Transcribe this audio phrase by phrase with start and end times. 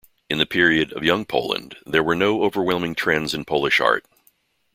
[0.31, 4.03] In the period of Young Poland there were no overwhelming trends in Polish art.